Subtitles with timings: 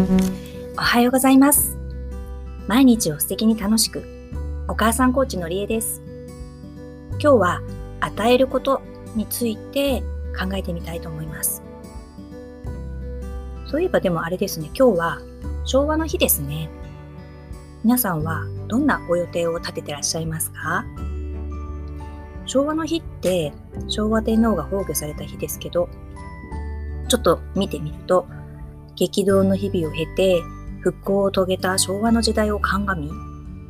[0.00, 1.76] おはようございます。
[2.66, 4.02] 毎日を素敵に楽しく、
[4.66, 6.00] お母さんコーチのりえです。
[7.20, 7.60] 今日は
[8.00, 8.80] 与えること
[9.14, 10.00] について
[10.38, 11.62] 考えてみたいと思います。
[13.66, 15.20] そういえばでもあれですね、今日は
[15.66, 16.70] 昭和の日ですね。
[17.84, 20.86] 皆さんはどんなご予定を立ててらっしゃいますか？
[22.46, 23.52] 昭和の日って
[23.86, 25.90] 昭和天皇が崩御された日ですけど、
[27.08, 28.26] ちょっと見てみると、
[29.00, 30.42] 激動の日々を経て
[30.80, 33.10] 復興を遂げた昭和の時代を鑑み、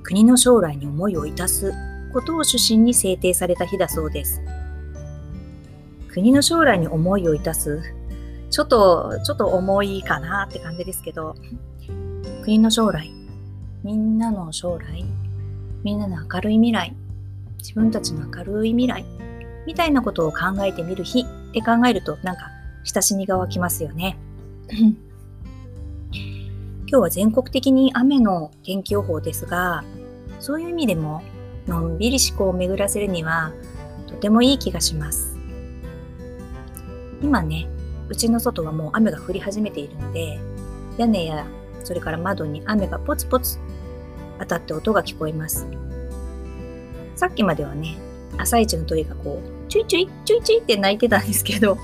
[0.02, 1.72] 国の将来に思いを致す
[2.12, 4.42] ことを主審に制定された日だそうです。
[6.08, 7.80] 国の将来に思いを致す、
[8.50, 11.36] ちょっと、ちょっと重いかなって感じですけど、
[12.42, 13.08] 国の将来、
[13.84, 15.04] みんなの将来、
[15.84, 16.96] みんなの明るい未来、
[17.58, 19.04] 自分たちの明るい未来、
[19.64, 22.50] みたいなことを考えてみる日って考えると、なんか
[22.82, 24.18] 親しみが湧きますよね。
[26.90, 29.84] 今日は全国的に雨の天気予報ですが、
[30.40, 31.22] そういう意味でも、
[31.68, 33.52] のんびり思考を巡らせるには、
[34.08, 35.38] とてもいい気がします。
[37.22, 37.68] 今ね、
[38.08, 40.40] うちの外はもう雨が降り始めているので、
[40.98, 41.46] 屋根や
[41.84, 43.60] それから窓に雨がポツポツ
[44.40, 45.68] 当たって音が聞こえます。
[47.14, 47.98] さっきまではね、
[48.36, 51.78] 朝一の鳥がこう、チュイチュイ、チュイチュイって鳴いてたんですけど、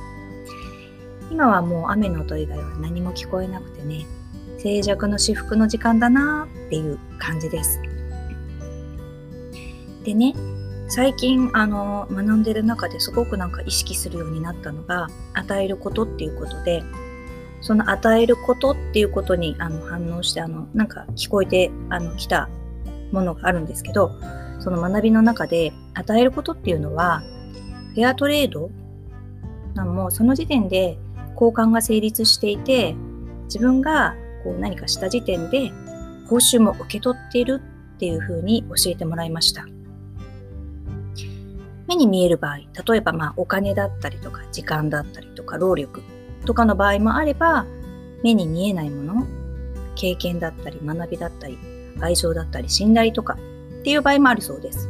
[1.30, 4.04] 今はもう雨の音以外は何も聞こえなくてね、
[4.58, 7.80] 静寂の至福の時間だなっていう感じです。
[10.04, 10.34] でね、
[10.88, 16.84] 最近あの学んでる中ですごくなんか意識するようになったのが与えることっていうことで
[17.60, 22.48] その与えることっていうことにあの反応してあのなんか聞こえてあの来た
[23.10, 24.12] ものがあるんですけど
[24.60, 27.22] その学びの中で与えることっていうのは
[27.94, 28.70] フェアトレード？
[29.74, 30.98] なんもうその時点で
[31.32, 32.94] 交換が成立していて
[33.46, 34.14] 自分が
[34.47, 35.72] こう何かした時点で
[36.28, 37.61] 報酬も受け取っている
[37.97, 39.67] っていうふうに教えてもらいました。
[41.89, 46.02] 目に見える場合、例えばまあお金だったりとか時間だったりとか労力
[46.45, 47.67] とかの場合もあれば、
[48.23, 49.27] 目に見えないもの、
[49.96, 51.58] 経験だったり学びだったり
[52.01, 53.34] 愛情だったり信頼とか
[53.80, 54.89] っていう場合もあるそうです。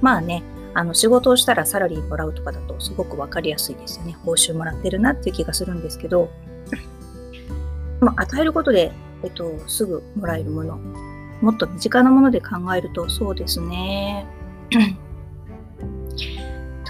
[0.00, 0.42] まあね、
[0.74, 4.16] あの仕事をしたらサラリーもらうとかだとすごくわかりやすいですよね。
[4.24, 6.30] 報酬もらってるなっていう気がするんですけど、
[8.00, 8.92] まあ、与えることで、
[9.22, 10.78] えっと、すぐもらえるもの、
[11.40, 14.26] もっと身近なもので考えるとそうですね。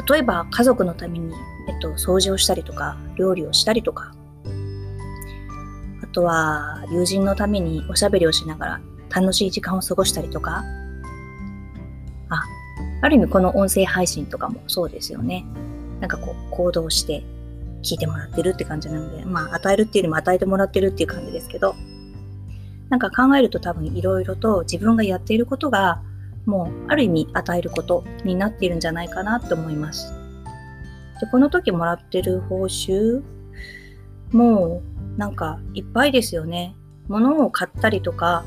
[0.08, 1.34] 例えば家族のために、
[1.68, 4.14] えっと、掃除をしたりとか、料理をしたりとか、
[6.02, 8.80] あとは友人のためにおしゃべりをしながら
[9.10, 10.64] 楽しい時間を過ごしたりとか、
[12.30, 12.42] あ、
[13.02, 15.44] ある意味この音声配信とかもそうですよね。
[16.00, 17.24] なんかこう行動して
[17.82, 21.74] 聞いてもらってるって感じなので、まあ与えるっていうよりも与えてもらってるっていう感じですけど、
[22.88, 26.02] なんか考えると多分いろいろと自分がやっていることが
[26.46, 30.12] もうある意味与えることになっているんじゃないかなと思います。
[31.20, 33.22] で、この時もらってる報酬
[34.32, 34.82] も
[35.16, 36.74] うなんかいっぱいですよね。
[37.08, 38.44] 物を買ったりとか、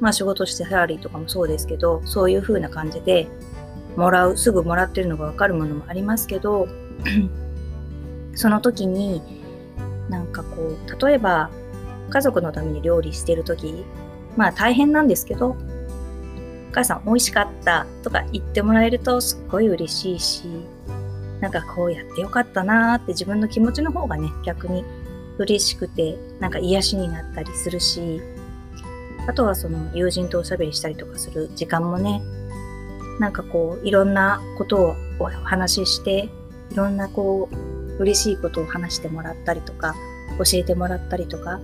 [0.00, 3.28] まあ仕事してサラリーとかもそうですけど、そういう風な感じで
[3.96, 6.68] もらう、すぐもらってるのがわかるものもありますけど、
[8.34, 9.22] その時に
[10.08, 11.50] なんかこう、例えば
[12.10, 13.84] 家族のために料理してる時、
[14.36, 20.44] まあ大変なんですけど、お母さん美味しかったとか言ってもらえるとすっごい嬉しいし、
[21.40, 24.84] なんかこうやってよかったなーって自分の気持ちの方がね、逆に
[25.38, 28.20] 嬉しくて、なんか癒しになったりするし、
[29.26, 32.22] あとはその友人とおしゃべりしたりとかする時間もね、
[33.18, 36.28] なんかこういろんなことをお話しして、
[36.70, 37.69] いろんなこう
[38.00, 39.94] 嬉しいことを話してもらったりとか、
[40.38, 41.60] 教えてもらったりとか、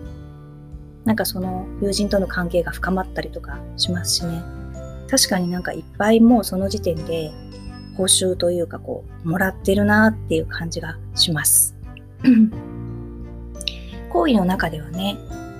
[1.04, 4.42] なんかその友人との関係が深まったりとかしますしね。
[5.08, 7.30] 確かになんかいっぱいもうその時点で
[7.96, 11.74] 報酬というかこう、もらってるなっていう感じがします。
[14.12, 15.16] 行為の中ではね、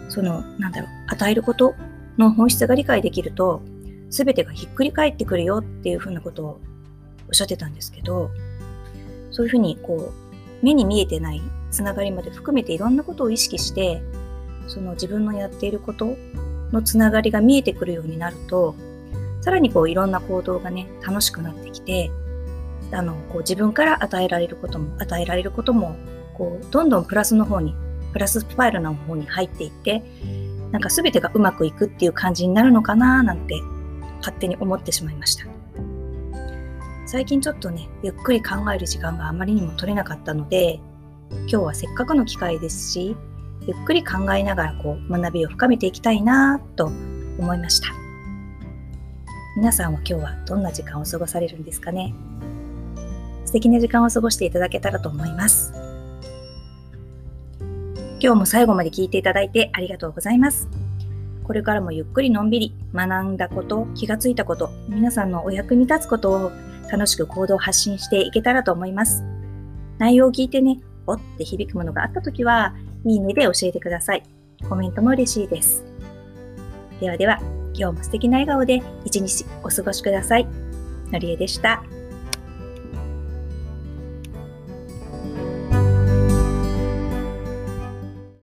[0.09, 1.75] その、なんだろう、与えること
[2.19, 3.63] の本質が理解できると、
[4.11, 6.61] すべてがひっくり返ってくるよっていうふうなことを
[7.29, 8.31] おっしゃってたんですけど、
[9.31, 10.26] そういうふうにこう、
[10.63, 14.03] 目に見えてないつながりまで含めていろんなことを意識して、
[14.67, 16.17] その自分のやっていること
[16.73, 18.75] のつながりが見えてくるようになると、
[19.41, 22.11] さらにこういろんな行動がね、楽しくなってきて、
[22.93, 25.97] あの、こう自分から与えられることも、与えられることも、
[26.35, 27.75] こう、どんどんプラスの方に、
[28.13, 30.03] プラススパイルの方に入っていって、
[30.73, 33.61] なんか全てがうまくいくっていう感じになるのかななんて、
[34.19, 35.47] 勝手に思ってしまいました。
[37.07, 40.81] 最近ちょっとね、ゆっくり考える時間があまりにも取れなかったので、
[41.31, 43.17] 今日はせっかくの機会ですし、
[43.65, 47.91] ゆっくり考えながらこう学びを深めていきたいなと思いました。
[49.57, 52.13] 皆さんは今日はどんな時間を過ごされるんですかね？
[53.45, 55.73] 素敵な時間を過ごしていただけたらと思います。
[58.19, 60.69] 今日も最後まで聞いていただいてありがとうございます。
[61.45, 66.53] これからもゆっくりのんびり学んだこと、気がついたこと、皆さんのお役に立つことを
[66.91, 69.25] 楽しく行動を発信していけたらと思います。
[69.99, 72.75] 内容を聞いてね、おって響くものがあったときは、
[73.05, 74.23] いいねで教えてください。
[74.69, 75.85] コメントも嬉しいです。
[77.01, 77.39] ではでは、
[77.75, 80.47] 今日も素敵な笑顔で一日お過ごしください。
[81.13, 81.83] のりえでした。